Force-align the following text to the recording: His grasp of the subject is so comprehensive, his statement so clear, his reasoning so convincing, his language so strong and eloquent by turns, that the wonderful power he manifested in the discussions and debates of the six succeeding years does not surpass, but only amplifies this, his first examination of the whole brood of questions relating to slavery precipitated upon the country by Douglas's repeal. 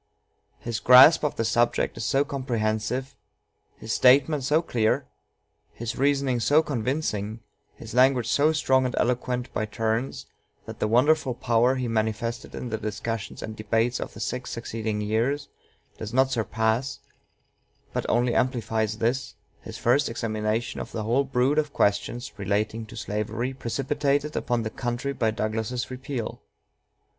His 0.57 0.79
grasp 0.79 1.23
of 1.23 1.35
the 1.35 1.45
subject 1.45 1.95
is 1.95 2.03
so 2.03 2.25
comprehensive, 2.25 3.15
his 3.77 3.93
statement 3.93 4.43
so 4.43 4.63
clear, 4.63 5.05
his 5.73 5.95
reasoning 5.95 6.39
so 6.39 6.63
convincing, 6.63 7.41
his 7.75 7.93
language 7.93 8.25
so 8.27 8.51
strong 8.51 8.87
and 8.87 8.95
eloquent 8.97 9.53
by 9.53 9.67
turns, 9.67 10.25
that 10.65 10.79
the 10.79 10.87
wonderful 10.87 11.35
power 11.35 11.75
he 11.75 11.87
manifested 11.87 12.55
in 12.55 12.69
the 12.71 12.79
discussions 12.79 13.43
and 13.43 13.55
debates 13.55 13.99
of 13.99 14.15
the 14.15 14.19
six 14.19 14.49
succeeding 14.49 15.01
years 15.01 15.49
does 15.99 16.15
not 16.15 16.31
surpass, 16.31 16.97
but 17.93 18.09
only 18.09 18.33
amplifies 18.33 18.97
this, 18.97 19.35
his 19.61 19.77
first 19.77 20.09
examination 20.09 20.79
of 20.81 20.91
the 20.91 21.03
whole 21.03 21.23
brood 21.23 21.59
of 21.59 21.73
questions 21.73 22.31
relating 22.37 22.87
to 22.87 22.97
slavery 22.97 23.53
precipitated 23.53 24.35
upon 24.35 24.63
the 24.63 24.71
country 24.71 25.13
by 25.13 25.29
Douglas's 25.29 25.91
repeal. 25.91 26.41